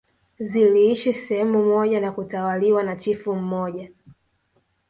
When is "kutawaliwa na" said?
2.11-2.95